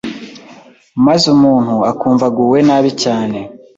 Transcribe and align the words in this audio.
maze 1.05 1.25
umuntu 1.35 1.75
akumva 1.91 2.23
aguwe 2.29 2.59
nabi 2.67 2.91
cyane. 3.03 3.39